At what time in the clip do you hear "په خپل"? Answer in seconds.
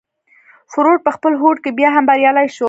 1.05-1.33